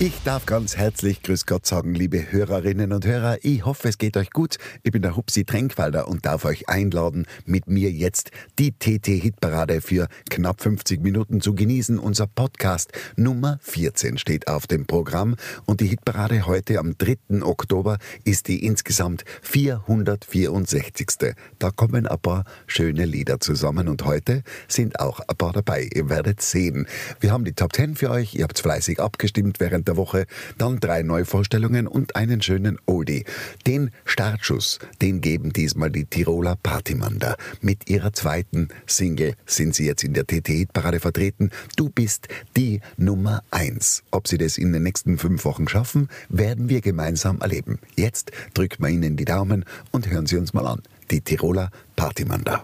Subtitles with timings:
[0.00, 3.38] Ich darf ganz herzlich Grüß Gott sagen, liebe Hörerinnen und Hörer.
[3.42, 4.56] Ich hoffe, es geht euch gut.
[4.84, 8.30] Ich bin der Hupsi Tränkwalder und darf euch einladen, mit mir jetzt
[8.60, 11.98] die TT-Hitparade für knapp 50 Minuten zu genießen.
[11.98, 15.34] Unser Podcast Nummer 14 steht auf dem Programm
[15.66, 17.42] und die Hitparade heute am 3.
[17.42, 21.34] Oktober ist die insgesamt 464.
[21.58, 25.88] Da kommen ein paar schöne Lieder zusammen und heute sind auch ein paar dabei.
[25.92, 26.86] Ihr werdet sehen.
[27.18, 28.36] Wir haben die Top 10 für euch.
[28.36, 30.26] Ihr habt fleißig abgestimmt während der Woche,
[30.56, 33.24] dann drei Neuvorstellungen und einen schönen Oldie.
[33.66, 37.36] Den Startschuss, den geben diesmal die Tiroler Partymander.
[37.60, 41.50] Mit ihrer zweiten Single sind sie jetzt in der TT-Parade vertreten.
[41.76, 44.04] Du bist die Nummer eins.
[44.10, 47.78] Ob sie das in den nächsten fünf Wochen schaffen, werden wir gemeinsam erleben.
[47.96, 50.82] Jetzt drückt man ihnen die Daumen und hören Sie uns mal an.
[51.10, 52.62] Die Tiroler Partymander.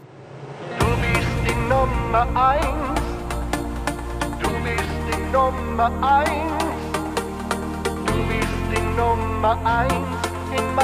[0.79, 3.01] Du bist die Nummer eins.
[4.43, 6.84] Du bist die Nummer eins.
[8.97, 10.84] Du bist die Nummer eins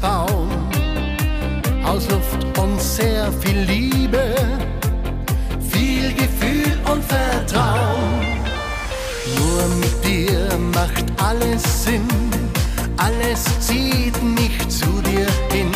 [0.00, 0.50] Bauen,
[1.84, 4.34] aus Luft und sehr viel Liebe,
[5.70, 8.24] viel Gefühl und Vertrauen.
[9.38, 12.08] Nur mit dir macht alles Sinn,
[12.96, 15.72] alles zieht mich zu dir hin.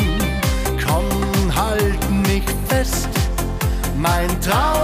[0.86, 3.08] Komm, halt mich fest,
[3.96, 4.77] mein Traum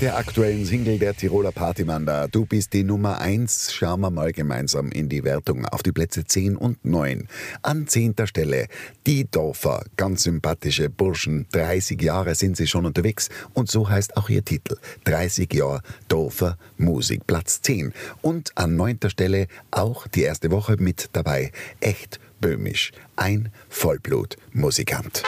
[0.00, 4.90] der aktuellen Single der Tiroler Partymander, Du bist die Nummer 1, schauen wir mal gemeinsam
[4.90, 7.28] in die Wertung auf die Plätze 10 und 9.
[7.60, 8.68] An zehnter Stelle
[9.06, 13.28] die Dorfer, ganz sympathische Burschen, 30 Jahre sind sie schon unterwegs.
[13.52, 17.92] Und so heißt auch ihr Titel, 30 Jahre Dorfer Musik, Platz 10.
[18.22, 25.22] Und an neunter Stelle auch die erste Woche mit dabei, echt Böhmisch, ein Vollblutmusikant.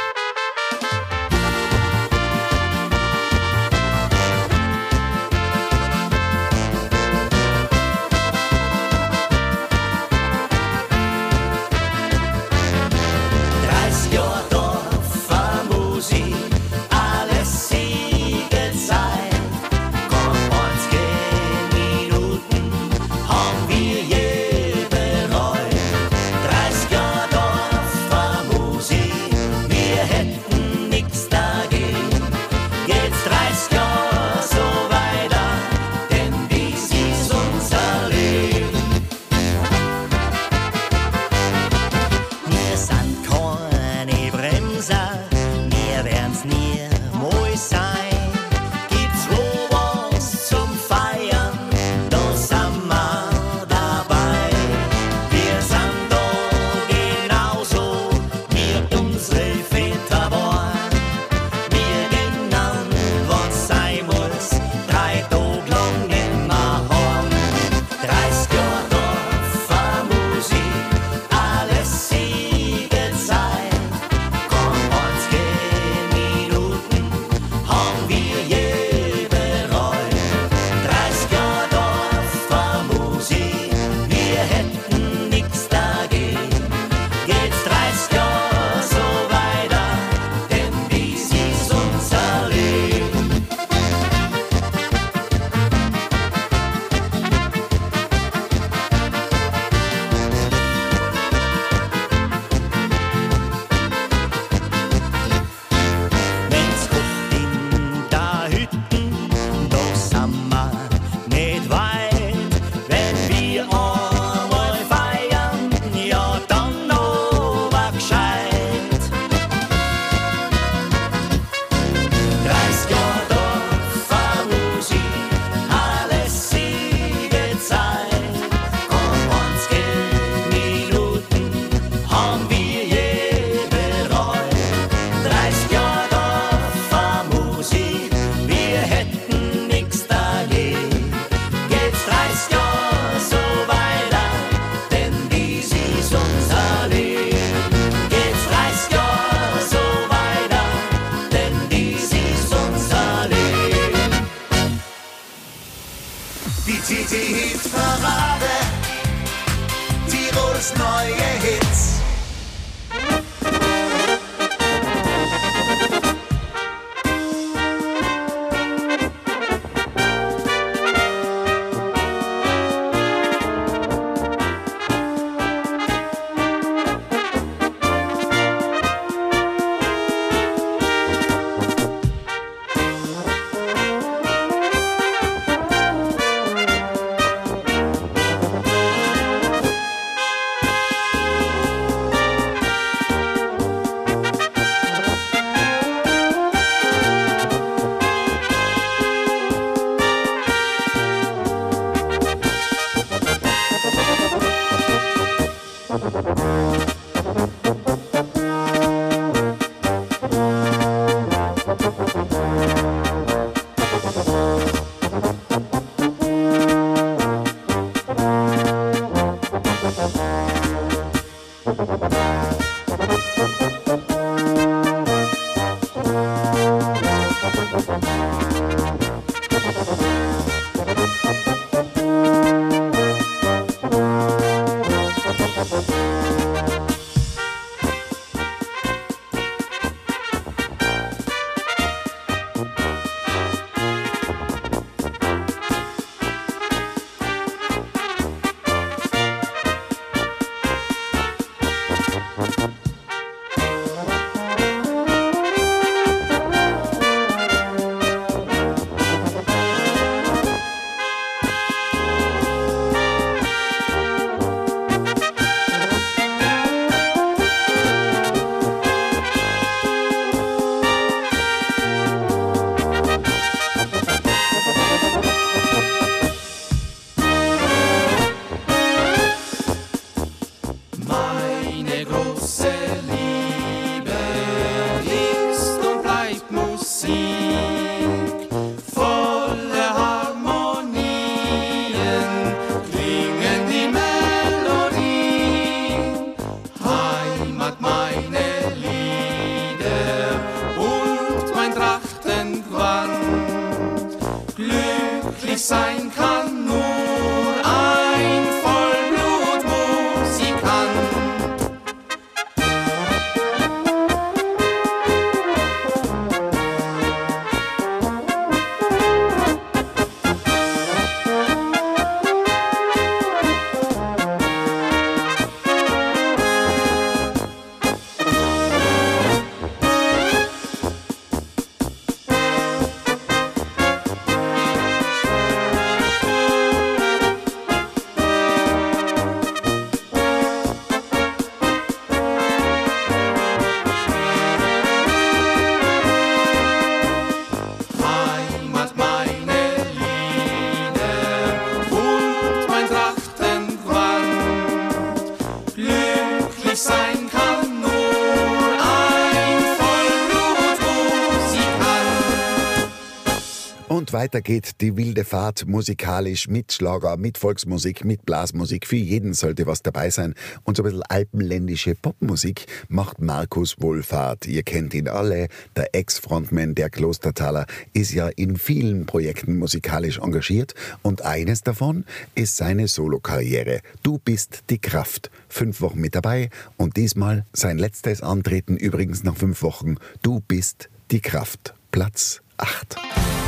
[364.23, 368.87] Und weiter geht die wilde Fahrt musikalisch mit Schlager, mit Volksmusik, mit Blasmusik.
[368.87, 370.35] Für jeden sollte was dabei sein.
[370.63, 374.47] Und so ein bisschen alpenländische Popmusik macht Markus Wohlfahrt.
[374.47, 375.49] Ihr kennt ihn alle.
[375.75, 380.77] Der Ex-Frontman der Klostertaler ist ja in vielen Projekten musikalisch engagiert.
[381.03, 382.05] Und eines davon
[382.37, 383.81] ist seine Solokarriere.
[384.05, 385.33] Du bist die Kraft.
[385.49, 389.97] Fünf Wochen mit dabei und diesmal sein letztes Antreten übrigens nach fünf Wochen.
[390.23, 391.75] Du bist die Kraft.
[391.91, 393.42] Platz 8.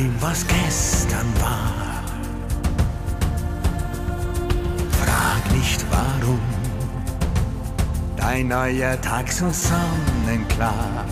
[0.00, 2.02] dem, was gestern war.
[5.00, 6.40] Frag nicht warum,
[8.16, 11.04] dein neuer Tag so sonnenklar.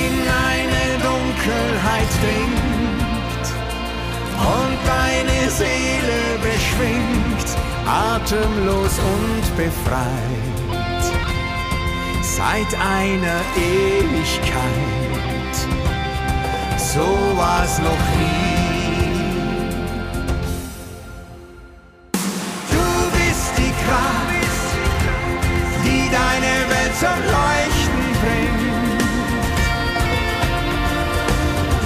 [0.00, 0.16] In
[0.50, 3.46] eine Dunkelheit dringt
[4.56, 7.48] und deine Seele beschwingt,
[7.86, 10.54] atemlos und befreit
[12.36, 14.93] seit einer Ewigkeit
[16.94, 19.14] so war's noch nie.
[22.74, 22.86] Du
[23.16, 24.68] bist die Kraft,
[25.84, 29.00] die deine Welt zum Leuchten bringt.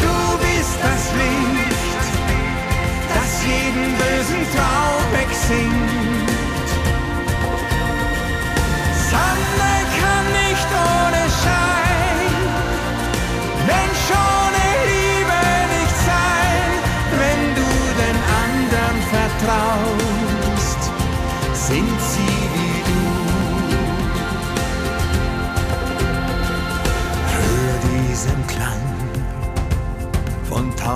[0.05, 2.05] Du bist das Licht,
[3.15, 5.98] das jeden bösen Traum wegsingt.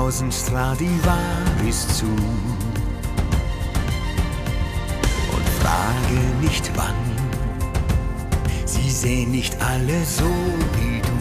[0.02, 2.06] Tausend Stradivaris zu
[5.34, 7.02] und frage nicht wann.
[8.64, 10.32] Sie sehen nicht alle so
[10.76, 11.18] wie du.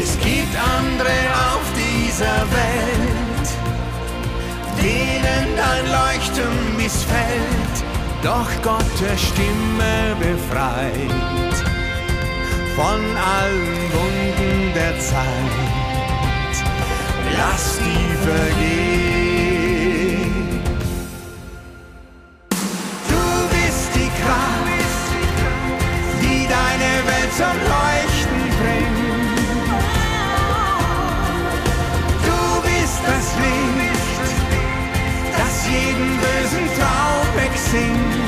[0.00, 1.16] Es gibt andere
[1.52, 3.48] auf dieser Welt
[4.80, 7.76] denen dein Leuchten missfällt,
[8.22, 11.56] doch Gottes Stimme befreit
[12.76, 15.54] von allen Wunden der Zeit.
[17.36, 19.42] Lass die vergehen.
[23.08, 23.24] Du
[23.54, 25.10] bist die Kraft,
[26.22, 29.38] die deine Welt zum Leuchten bringt.
[32.26, 33.80] Du bist das Licht
[35.70, 38.19] jeden bösen Traum wegsingt.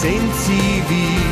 [0.00, 1.27] Sind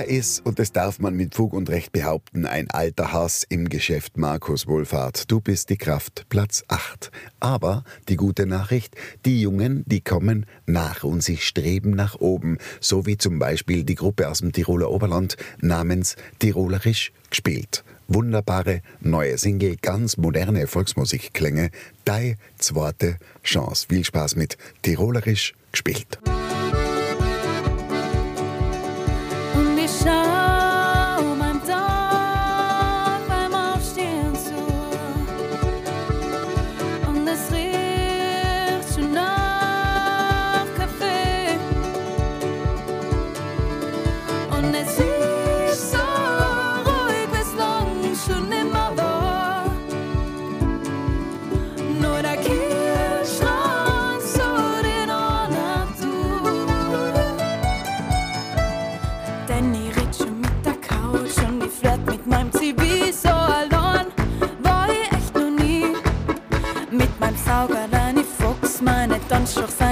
[0.00, 3.68] Er ist, und das darf man mit Fug und Recht behaupten, ein alter Hass im
[3.68, 5.30] Geschäft Markus Wohlfahrt.
[5.30, 7.10] Du bist die Kraft, Platz 8.
[7.38, 12.56] Aber die gute Nachricht, die Jungen, die kommen nach und sie streben nach oben.
[12.80, 19.38] So wie zum Beispiel die Gruppe aus dem Tiroler Oberland namens Tirolerisch gespielt wunderbare neue
[19.38, 21.70] Single, ganz moderne Volksmusikklänge.
[22.04, 23.86] Dei zweite Chance.
[23.88, 26.18] Viel Spaß mit Tirolerisch gespielt.
[69.60, 69.89] sur 5.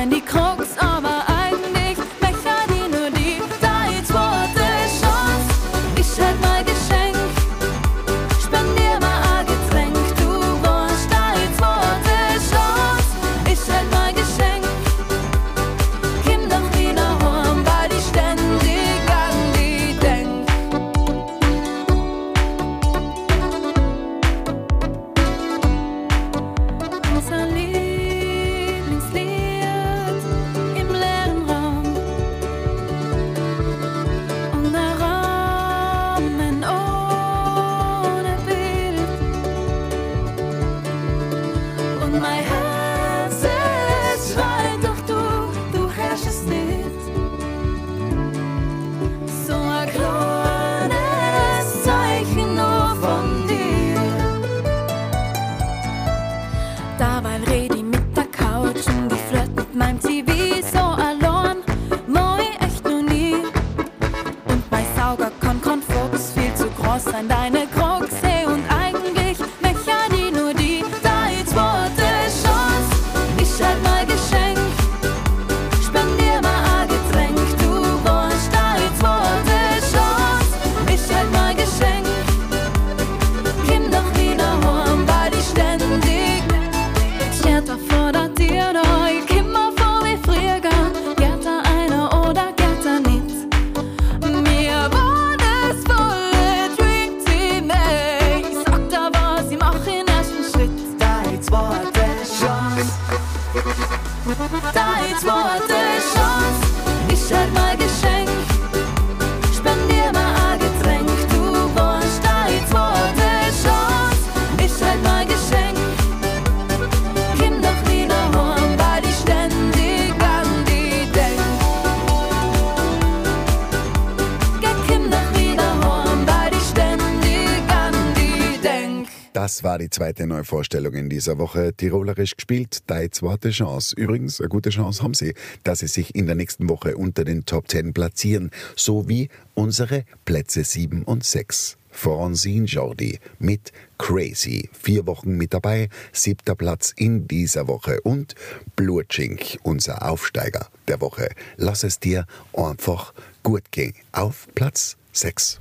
[129.65, 131.73] War die zweite Neuvorstellung in dieser Woche.
[131.75, 133.95] Tirolerisch gespielt, deine zweite Chance.
[133.97, 137.45] Übrigens, eine gute Chance haben sie, dass sie sich in der nächsten Woche unter den
[137.45, 141.77] Top 10 platzieren, sowie unsere Plätze 7 und 6.
[141.91, 144.69] Francine Jordi mit Crazy.
[144.73, 148.01] Vier Wochen mit dabei, siebter Platz in dieser Woche.
[148.03, 148.35] Und
[148.77, 151.31] Blutschink, unser Aufsteiger der Woche.
[151.57, 153.95] Lass es dir einfach gut gehen.
[154.13, 155.59] Auf Platz 6.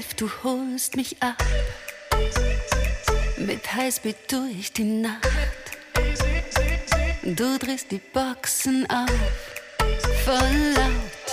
[0.00, 1.42] elf, du holst mich ab.
[3.36, 5.26] Mit Highspeed durch die Nacht.
[7.22, 9.10] Du drehst die Boxen auf,
[10.24, 11.28] voll laut.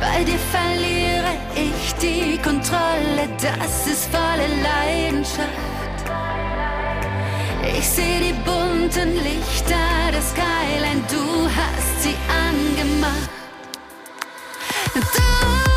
[0.00, 5.48] Bei dir verliere ich die Kontrolle, das ist volle Leidenschaft.
[7.78, 13.30] Ich sehe die bunten Lichter des Skyline, du hast sie angemacht.
[14.94, 15.69] Du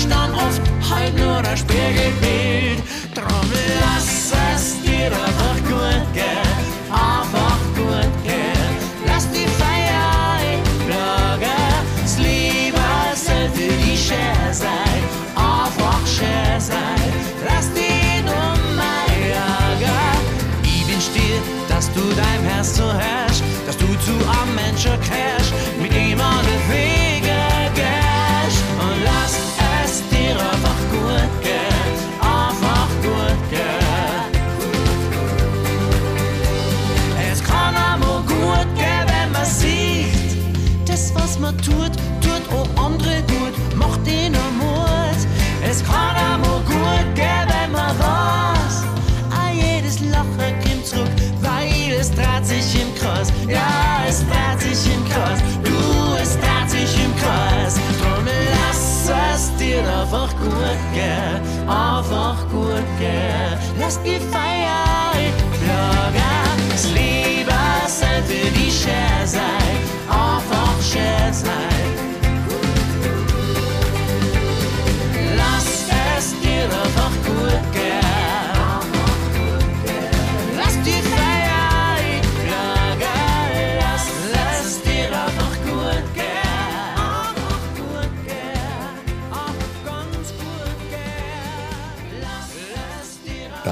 [0.00, 1.42] ich dann oft heim nur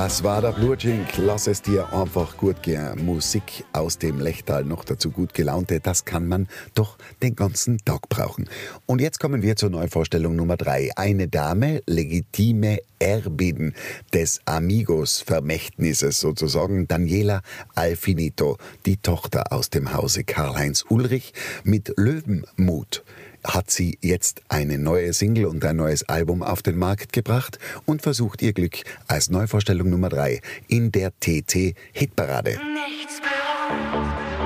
[0.09, 0.75] Das war der Blue
[1.19, 3.05] Lass es dir einfach gut gehen.
[3.05, 8.09] Musik aus dem Lechtal, noch dazu gut gelaunte, das kann man doch den ganzen Tag
[8.09, 8.49] brauchen.
[8.87, 10.89] Und jetzt kommen wir zur Neuvorstellung Nummer drei.
[10.97, 13.75] Eine Dame, legitime Erbin
[14.15, 17.43] des Amigos-Vermächtnisses sozusagen, Daniela
[17.75, 23.05] Alfinito, die Tochter aus dem Hause Karl-Heinz Ulrich mit Löwenmut
[23.45, 28.03] hat sie jetzt eine neue Single und ein neues Album auf den Markt gebracht und
[28.03, 32.59] versucht ihr Glück als Neuvorstellung Nummer 3 in der TT Hitparade.
[32.75, 34.39] Nichts berührt.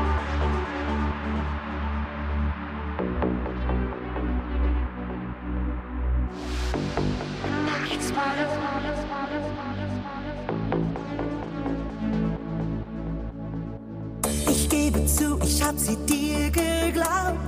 [14.48, 17.41] Ich gebe zu, ich hab sie dir geglaubt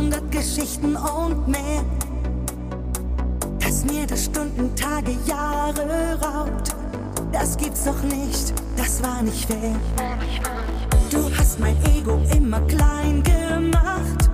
[0.00, 1.84] hundert Geschichten und mehr.
[3.58, 6.74] Dass mir das Stunden, Tage, Jahre raubt,
[7.32, 9.76] das gibt's doch nicht, das war nicht fair.
[11.10, 14.30] Du hast mein Ego immer klein gemacht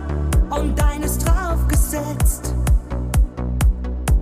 [0.50, 2.55] und deines draufgesetzt.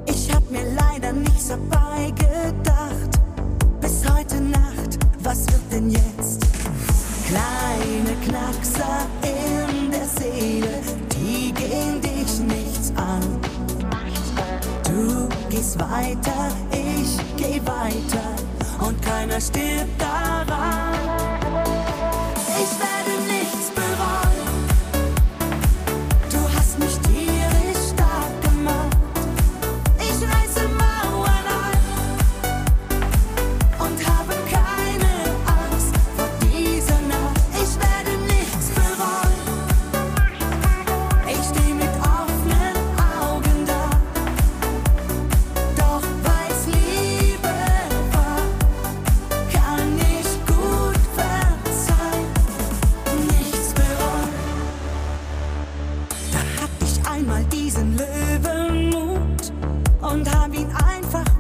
[0.07, 3.21] Ich hab mir leider nichts dabei gedacht.
[3.83, 6.41] Bis heute Nacht, was wird denn jetzt?
[7.29, 10.94] Kleine Knackser in der Seele
[12.47, 13.23] nichts an.
[14.85, 21.34] Du gehst weiter, ich geh weiter und keiner stirbt daran.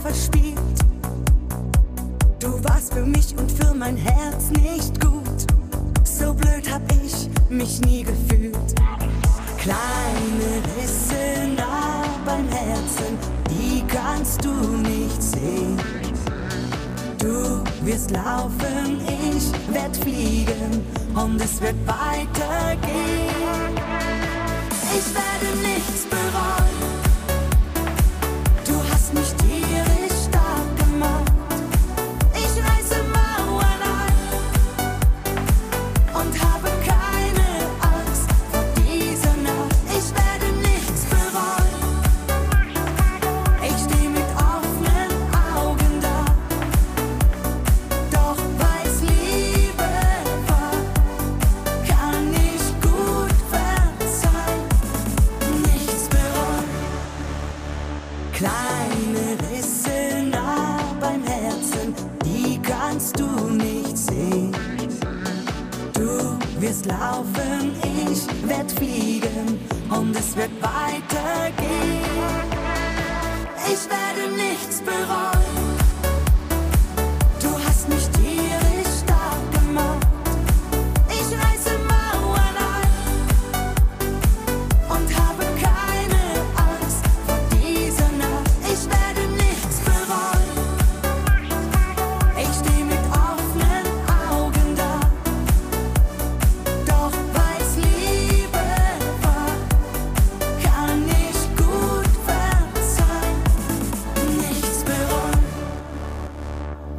[0.04, 0.78] verspielt.
[2.38, 5.46] Du warst für mich und für mein Herz nicht gut.
[6.04, 8.74] So blöd hab ich mich nie gefühlt.
[9.56, 13.16] Kleine Risse da beim Herzen,
[13.48, 14.52] die kannst du
[14.92, 15.78] nicht sehen.
[17.18, 22.84] Du wirst laufen, ich werd fliegen und es wird weitergehen.
[24.96, 26.63] Ich werde nichts bereuen.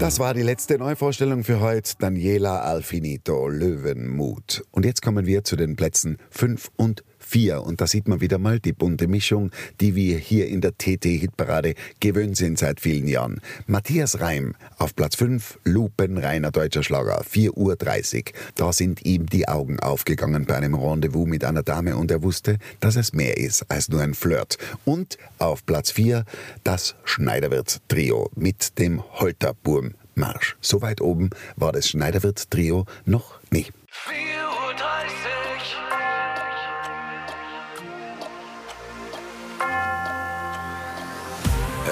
[0.05, 1.93] Das war die letzte Neuvorstellung für heute.
[1.97, 4.63] Daniela Alfinito, Löwenmut.
[4.69, 7.05] Und jetzt kommen wir zu den Plätzen 5 und 4.
[7.35, 11.75] Und da sieht man wieder mal die bunte Mischung, die wir hier in der TT-Hitparade
[11.99, 13.41] gewöhnt sind seit vielen Jahren.
[13.67, 18.33] Matthias Reim auf Platz 5, lupenreiner deutscher Schlager, 4.30 Uhr.
[18.55, 22.57] Da sind ihm die Augen aufgegangen bei einem Rendezvous mit einer Dame und er wusste,
[22.79, 24.57] dass es mehr ist als nur ein Flirt.
[24.85, 26.23] Und auf Platz 4
[26.63, 29.95] das Schneiderwirt-Trio mit dem Holterburm.
[30.15, 30.55] Marsch.
[30.61, 33.65] So weit oben war das Schneiderwirt-Trio noch nie.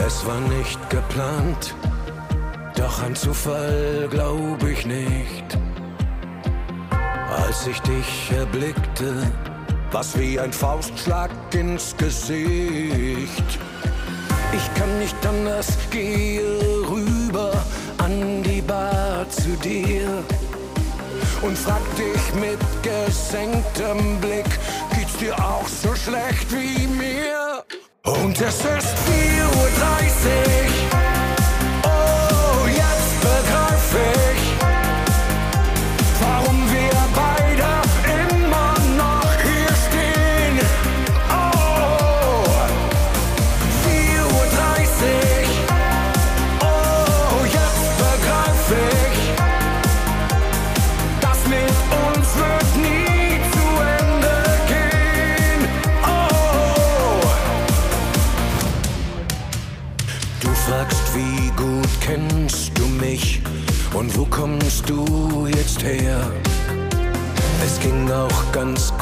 [0.05, 1.73] Es war nicht geplant,
[2.75, 5.57] doch ein Zufall glaub ich nicht.
[7.37, 9.31] Als ich dich erblickte,
[9.91, 13.59] was wie ein Faustschlag ins Gesicht.
[14.51, 16.41] Ich kann nicht anders, gehe
[16.89, 17.53] rüber
[17.99, 20.09] an die Bar zu dir
[21.41, 24.59] und frag dich mit gesenktem Blick,
[24.95, 27.63] geht's dir auch so schlecht wie mir?
[28.05, 28.67] Und es ist 4.30
[30.91, 31.02] Uhr.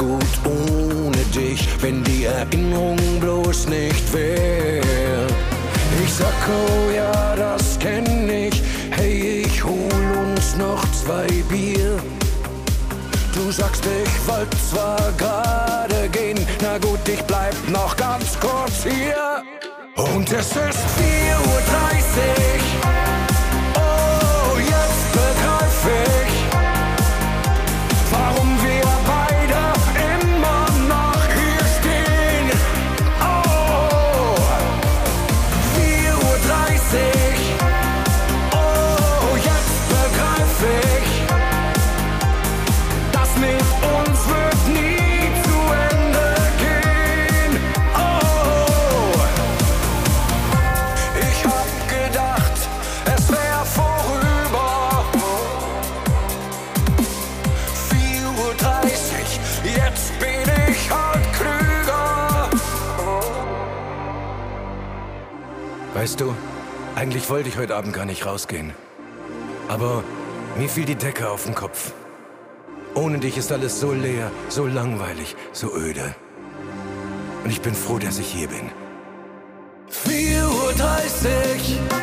[0.02, 5.26] Gut ohne dich, wenn die Erinnerung bloß nicht wär.
[6.04, 11.98] Ich sag, oh ja, das kenn ich, hey, ich hol uns noch zwei Bier.
[13.34, 19.42] Du sagst, ich wollt zwar gerade gehen, na gut, ich bleib noch ganz kurz hier.
[19.96, 21.51] Und es ist 4.30 Uhr.
[66.02, 66.34] Weißt du,
[66.96, 68.72] eigentlich wollte ich heute Abend gar nicht rausgehen.
[69.68, 70.02] Aber
[70.58, 71.92] mir fiel die Decke auf den Kopf.
[72.96, 76.16] Ohne dich ist alles so leer, so langweilig, so öde.
[77.44, 78.72] Und ich bin froh, dass ich hier bin.
[79.92, 82.01] 4.30 Uhr,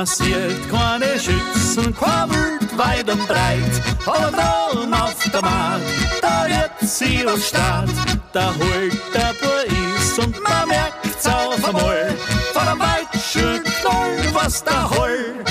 [0.00, 5.84] Man sieht keine Schützen, Wild weit und breit, aber da auf der Markt,
[6.22, 7.90] da wird sie was Staat,
[8.32, 12.16] da holt der Bur ist und man merkt's auf einmal,
[12.54, 15.46] von einem Weitschen Knoll, was da holt.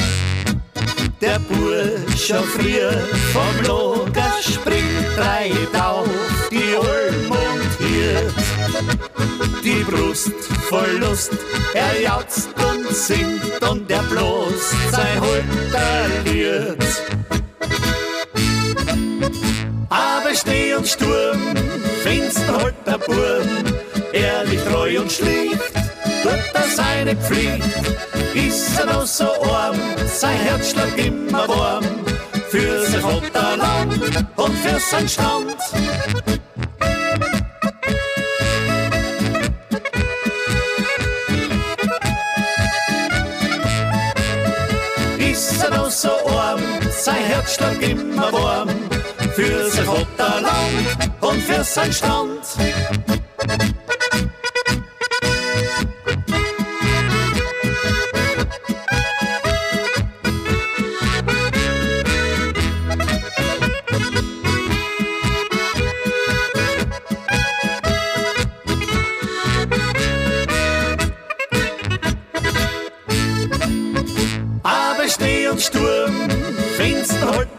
[1.21, 6.09] Der Bursche früher vom Lager springt, treibt auf
[6.49, 9.08] die Olm und hiert.
[9.89, 10.31] Brust
[10.69, 11.31] voll Lust,
[11.73, 16.83] er jauzt und singt und er bloß sein Holter wird.
[19.89, 21.55] Aber Schnee und Sturm,
[22.03, 23.49] Finster holt der Burm,
[24.13, 25.73] ehrlich treu und schlicht,
[26.21, 27.63] tut er seine Pflicht.
[28.35, 29.75] Ist er noch so arm,
[30.05, 31.85] sein Herz schlägt immer warm,
[32.49, 35.57] für sein Vaterland und für sein Stand.
[45.89, 46.61] Er so arm,
[46.91, 48.69] sein Herz schlägt immer warm,
[49.33, 52.45] für sein Vaterland und für sein Stand.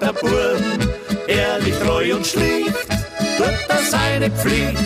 [0.01, 0.63] Der Burm,
[1.27, 2.75] ehrlich treu und schlicht,
[3.37, 4.79] tut er seine Pflicht.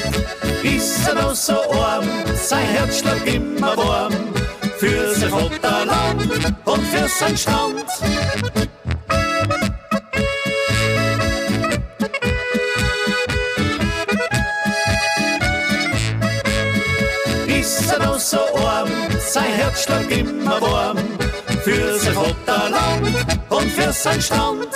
[0.64, 2.04] Ist er noch so arm,
[2.34, 4.12] sein Herz schlägt immer warm,
[4.78, 6.28] für sein Vaterland
[6.64, 7.84] und für sein Stand.
[17.46, 18.90] Ist er noch so arm,
[19.20, 20.98] sein Herz schlägt immer warm,
[21.64, 23.08] für sein Vaterland
[23.48, 24.68] und für sein Stand.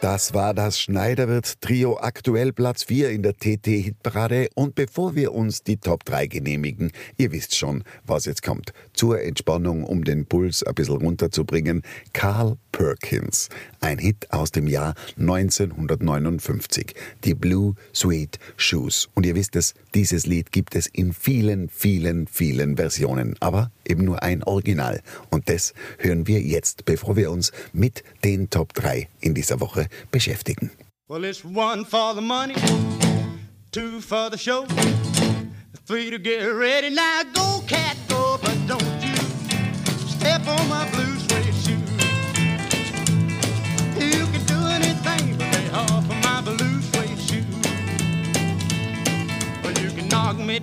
[0.00, 4.48] Das war das Schneiderwirt Trio aktuell Platz 4 in der TT-Hitparade.
[4.54, 8.72] Und bevor wir uns die Top 3 genehmigen, ihr wisst schon, was jetzt kommt.
[8.98, 11.82] Zur Entspannung, um den Puls ein bisschen runterzubringen,
[12.12, 13.48] Carl Perkins.
[13.78, 16.94] Ein Hit aus dem Jahr 1959.
[17.22, 19.08] Die Blue Sweet Shoes.
[19.14, 23.36] Und ihr wisst es, dieses Lied gibt es in vielen, vielen, vielen Versionen.
[23.38, 25.00] Aber eben nur ein Original.
[25.30, 29.86] Und das hören wir jetzt, bevor wir uns mit den Top 3 in dieser Woche
[30.10, 30.72] beschäftigen.
[31.06, 32.56] Well, it's one for the money,
[33.70, 34.66] two for the show,
[35.86, 36.90] three to get ready.
[36.90, 38.27] Now go, cat, go,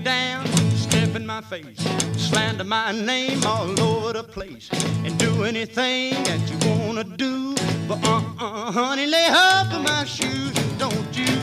[0.06, 0.46] down,
[0.76, 1.82] step in my face,
[2.16, 4.70] slander my name all over the place,
[5.04, 7.56] and do anything that you wanna do.
[7.88, 11.34] But uh-uh, honey, lay off of my shoes and don't you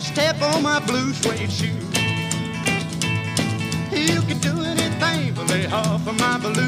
[0.00, 1.66] step on my blue suede shoe.
[3.90, 6.67] You can do anything but lay off of my blue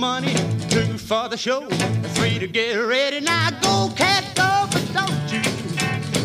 [0.00, 0.34] money,
[0.70, 1.60] two for the show.
[2.14, 3.20] Three to get ready.
[3.20, 5.42] Now go, cat, go, but don't you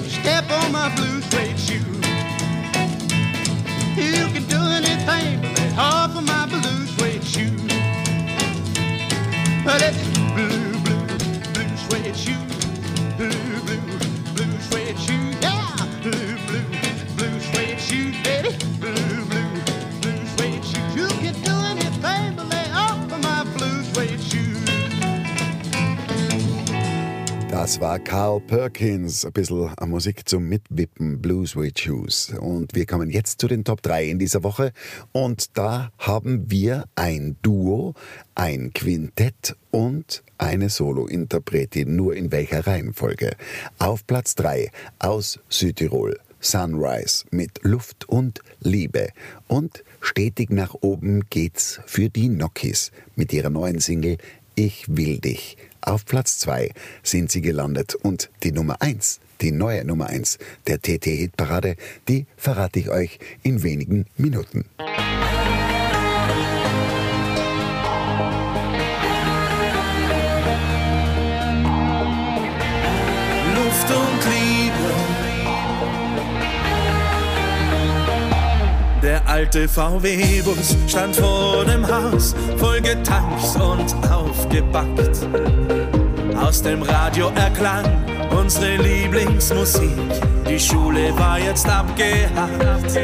[0.07, 1.75] step on my blue suede shoe.
[4.01, 7.51] You can do anything but lay off of my blue suede shoe.
[9.65, 10.01] But it's
[10.35, 11.07] blue, blue,
[11.53, 12.45] blue suede shoe.
[13.17, 13.64] Blue
[27.55, 32.33] Das war Carl Perkins, ein bisschen Musik zum Mitwippen, Blue Sweet Shoes.
[32.37, 34.73] Und wir kommen jetzt zu den Top 3 in dieser Woche.
[35.13, 37.93] Und da haben wir ein Duo,
[38.35, 43.37] ein Quintett und eine Solo-Interpretin, nur in welcher Reihenfolge.
[43.79, 46.19] Auf Platz 3 aus Südtirol.
[46.41, 49.07] Sunrise mit Luft und Liebe.
[49.47, 54.17] Und stetig nach oben geht's für die Nokis mit ihrer neuen Single
[54.55, 55.55] Ich will dich.
[55.85, 56.71] Auf Platz 2
[57.03, 61.75] sind sie gelandet und die Nummer 1, die neue Nummer 1 der TT-Hitparade,
[62.07, 64.65] die verrate ich euch in wenigen Minuten.
[79.35, 85.27] Alte VW-Bus stand vor dem Haus, voll getankt und aufgebackt.
[86.41, 87.83] Aus dem Radio erklang
[88.29, 89.91] unsere Lieblingsmusik.
[90.49, 92.95] Die Schule war jetzt abgehakt.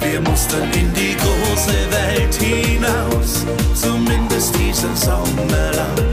[0.00, 3.44] Wir mussten in die große Welt hinaus,
[3.74, 6.06] zumindest diesen Sommer lang.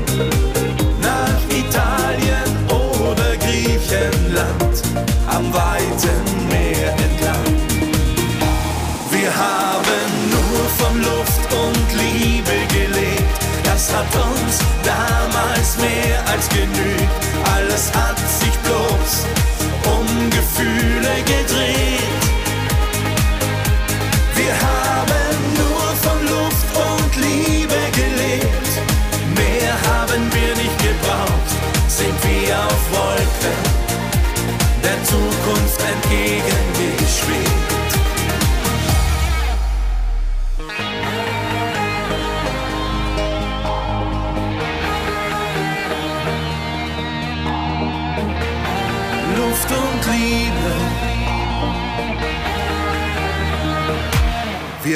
[1.04, 4.82] Nach Italien oder Griechenland,
[5.28, 6.47] am weiten
[13.88, 17.08] Das hat uns damals mehr als genügt.
[17.56, 19.26] Alles hat sich bloß
[19.86, 22.02] um Gefühle gedreht.
[24.36, 28.72] Wir haben nur von Luft und Liebe gelebt.
[29.36, 31.50] Mehr haben wir nicht gebraucht.
[31.88, 33.17] Sind wir auf Wolken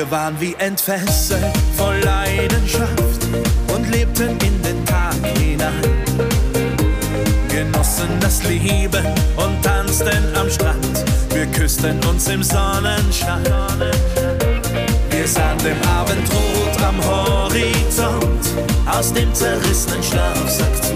[0.01, 1.45] Wir waren wie entfesselt,
[1.77, 3.21] voll Leidenschaft
[3.71, 5.79] und lebten in den Tag hinein.
[7.47, 9.05] Genossen das Leben
[9.37, 11.05] und tanzten am Strand.
[11.31, 13.43] Wir küssten uns im Sonnenschein.
[15.11, 18.43] Wir sahen dem Abendrot am Horizont
[18.87, 20.93] aus dem zerrissenen Schlafsack zu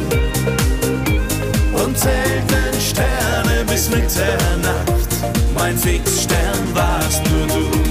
[1.84, 5.10] und zählten Sterne bis Mitternacht.
[5.54, 7.85] Mein Fixstern warst nur du.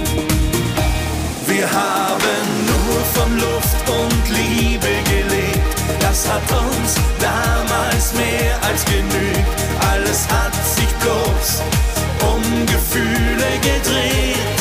[1.55, 5.77] Wir haben nur von Luft und Liebe gelebt.
[6.01, 9.63] Das hat uns damals mehr als genügt.
[9.93, 11.63] Alles hat sich bloß
[12.29, 14.54] um Gefühle gedreht.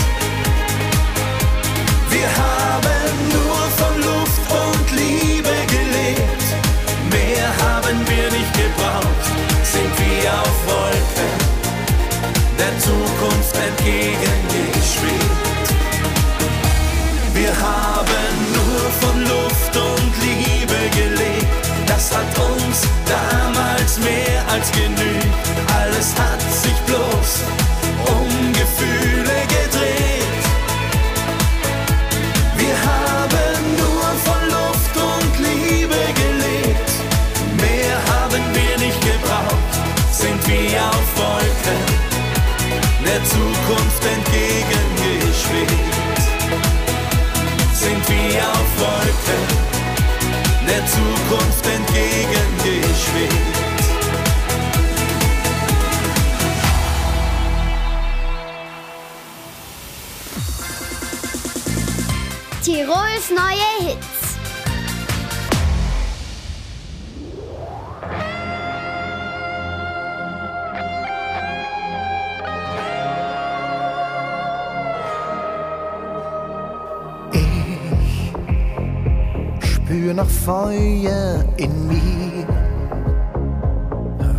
[80.46, 82.46] Feuer in mir,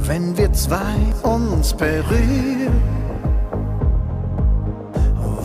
[0.03, 2.83] wenn wir zwei uns berühren,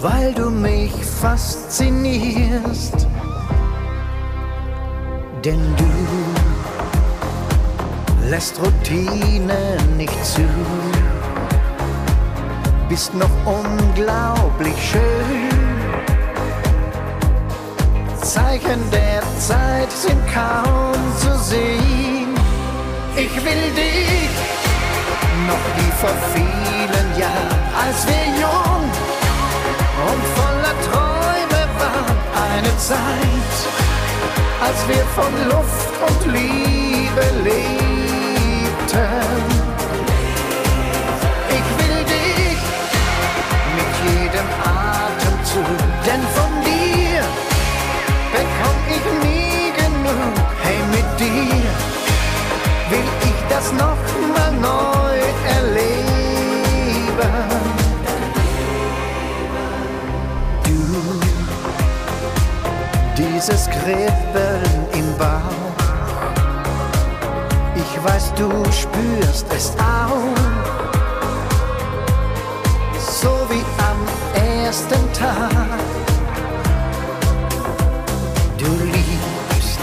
[0.01, 0.91] weil du mich
[1.21, 3.07] faszinierst.
[5.45, 5.85] Denn du
[8.29, 10.41] lässt Routine nicht zu.
[12.89, 15.59] Bist noch unglaublich schön.
[18.21, 22.33] Zeichen der Zeit sind kaum zu sehen.
[23.17, 24.29] Ich will dich
[25.49, 28.83] noch wie vor vielen Jahren, als wir jung
[30.09, 32.17] und voller Träume waren.
[32.53, 33.55] Eine Zeit,
[34.65, 39.48] als wir von Luft und Liebe lebten.
[63.89, 65.73] Kribbeln im Bauch,
[67.73, 70.37] ich weiß, du spürst es auch.
[72.99, 75.79] So wie am ersten Tag.
[78.59, 79.81] Du liebst,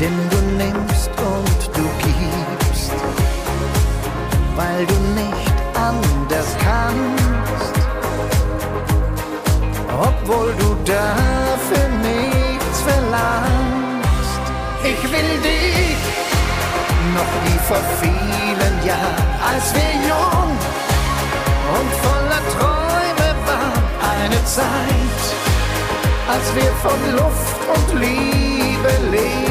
[0.00, 2.92] denn du nimmst und du gibst,
[4.56, 7.86] weil du nicht anders kannst,
[9.96, 11.31] obwohl du dafür
[15.12, 16.00] will dich
[17.16, 20.52] noch wie vor vielen Jahren, als wir jung
[21.76, 23.84] und voller Träume waren,
[24.14, 25.22] eine Zeit
[26.32, 29.42] als wir von Luft und Liebe lebten.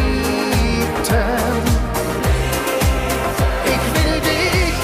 [3.73, 4.77] Ich will dich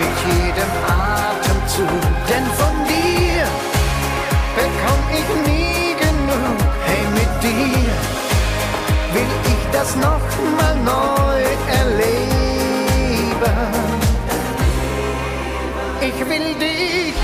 [0.00, 3.44] mit jedem Atemzug, denn von dir
[4.58, 6.58] bekomm ich nie genug.
[6.86, 7.87] Hey, mit dir
[9.88, 10.20] das noch
[10.58, 11.42] mal neu
[11.80, 12.28] erleben.
[16.00, 17.14] Ich will dich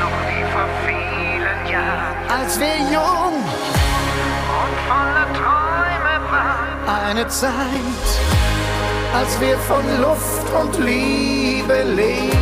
[0.00, 3.34] noch wie vor vielen Jahren, als wir jung
[4.60, 7.06] und voller Träume waren.
[7.06, 8.06] Eine Zeit,
[9.14, 12.40] als wir von Luft und Liebe lebten.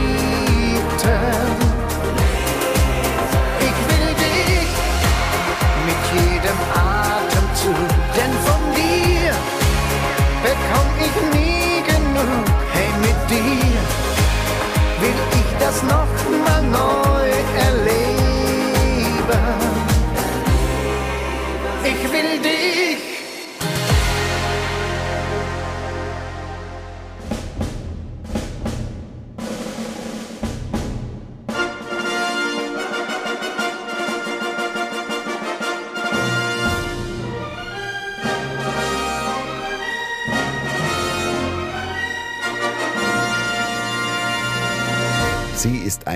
[15.68, 16.08] Das noch
[16.46, 17.17] mal neu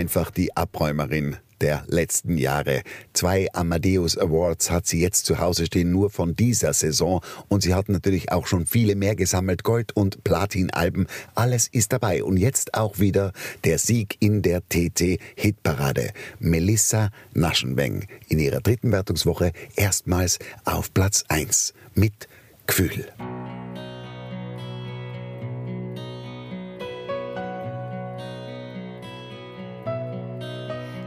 [0.03, 2.83] einfach die Abräumerin der letzten Jahre.
[3.13, 7.21] Zwei Amadeus Awards hat sie jetzt zu Hause stehen, nur von dieser Saison.
[7.47, 9.63] Und sie hat natürlich auch schon viele mehr gesammelt.
[9.63, 11.07] Gold- und Platin-Alben.
[11.37, 12.25] Alles ist dabei.
[12.25, 13.33] Und jetzt auch wieder
[13.63, 16.11] der Sieg in der TT-Hitparade.
[16.41, 22.27] Melissa Naschenweng in ihrer dritten Wertungswoche erstmals auf Platz 1 mit
[22.67, 23.07] Gefühl.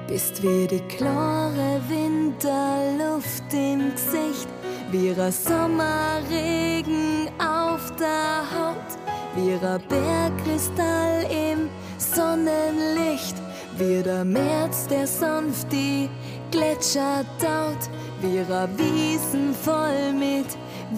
[0.08, 4.48] Bist wie die klare Winterluft im Gesicht,
[4.92, 9.00] wie ein Sommerregen auf der Haut,
[9.36, 13.36] wie ein Bergkristall im Sonnenlicht,
[13.78, 16.08] wie der März, der sanft die
[16.52, 17.90] Gletscher taut,
[18.22, 20.46] wie ein Wiesen voll mit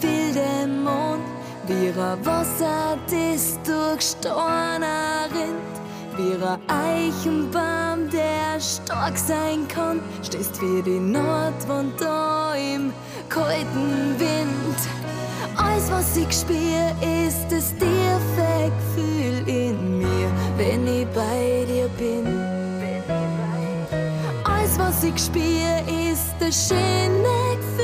[0.01, 1.23] wildem Mond,
[1.65, 5.76] wie ein Wasser, das durch Storner rinnt.
[6.19, 12.91] Ein Eichenbaum, der stark sein kann, stehst wie die Nordwand da im
[13.29, 14.77] kalten Wind.
[15.55, 16.89] Alles, was ich spür,
[17.27, 22.25] ist das tiefe Gefühl in mir, wenn ich bei dir bin.
[24.43, 27.76] Alles, was ich spür, ist das schöne Gefühl,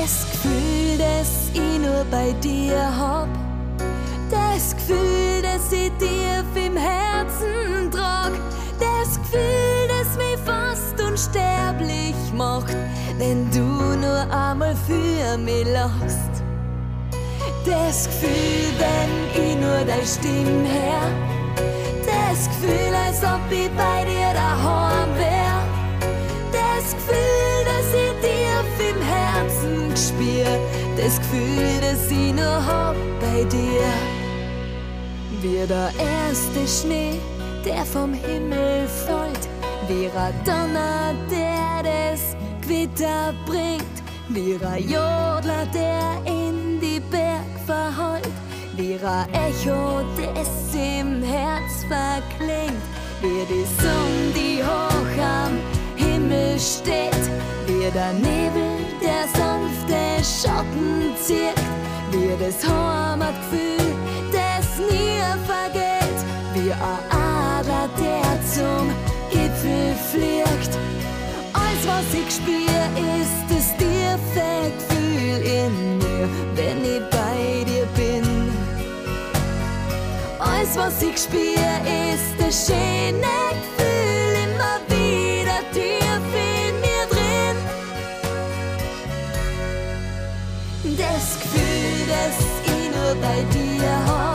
[0.00, 3.28] Das Gefühl, das ich nur bei dir hab.
[4.28, 8.32] Das Gefühl, das ich tief im Herzen trag.
[8.80, 12.76] Das Gefühl, das mich fast unsterblich macht,
[13.18, 16.42] wenn du nur einmal für mich lachst.
[17.64, 21.08] Das Gefühl, wenn ich nur deine Stimme her.
[22.04, 25.54] Das Gefühl, als ob ich bei dir daheim wär.
[26.52, 28.34] Das Gefühl, dass ich dir
[28.90, 29.73] im Herzen
[30.14, 30.58] spür.
[30.96, 33.84] Das Gefühl, dass ich nur hab bei dir.
[35.42, 37.18] Wie der erste Schnee,
[37.64, 39.48] der vom Himmel fällt.
[39.88, 43.84] Wie ein Donner, der das Gewitter bringt.
[44.28, 48.28] Wie ein Jodler, der in die Berg verheult.
[48.76, 52.82] Wie ein Echo, das im Herz verklingt.
[53.20, 55.58] Wie die Sonne, die hoch am
[55.96, 57.30] Himmel steht.
[57.66, 58.83] Wie der Nebel,
[59.14, 61.60] der sanfte Schatten zieht.
[62.10, 63.94] Wie das Heimatgefühl,
[64.32, 66.20] das nie vergeht.
[66.54, 68.86] Wie ein Adler, der zum
[69.30, 70.72] Gipfel fliegt.
[71.52, 72.80] Alles, was ich spür,
[73.20, 78.52] ist das tiefe Gefühl in mir, wenn ich bei dir bin.
[80.38, 81.68] Alles, was ich spür,
[82.12, 83.20] ist das schöne
[83.60, 83.93] Gefühl
[93.04, 94.33] ich nur bei dir hab.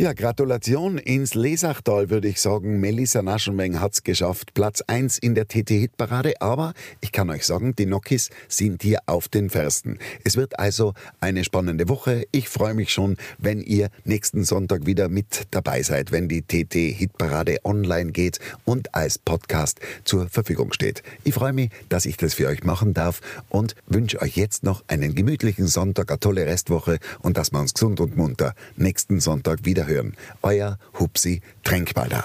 [0.00, 2.78] Ja, Gratulation ins Lesachtal, würde ich sagen.
[2.78, 4.54] Melissa Naschenweng hat's geschafft.
[4.54, 6.40] Platz 1 in der TT-Hitparade.
[6.40, 9.98] Aber ich kann euch sagen, die Nokis sind hier auf den Fersten.
[10.22, 12.28] Es wird also eine spannende Woche.
[12.30, 17.56] Ich freue mich schon, wenn ihr nächsten Sonntag wieder mit dabei seid, wenn die TT-Hitparade
[17.64, 21.02] online geht und als Podcast zur Verfügung steht.
[21.24, 24.84] Ich freue mich, dass ich das für euch machen darf und wünsche euch jetzt noch
[24.86, 29.64] einen gemütlichen Sonntag, eine tolle Restwoche und dass wir uns gesund und munter nächsten Sonntag
[29.64, 30.16] wieder hören.
[30.42, 32.24] Euer Hupsi Tränkbalder.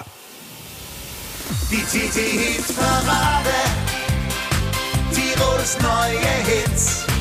[1.71, 3.49] Die TT Hit Parade.
[5.13, 7.12] Tirols neue Hits.